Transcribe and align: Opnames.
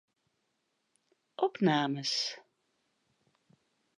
Opnames. 1.47 2.13